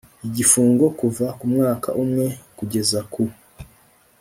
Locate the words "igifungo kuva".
0.27-1.25